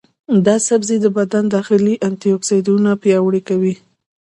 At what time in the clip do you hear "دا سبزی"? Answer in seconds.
0.45-0.97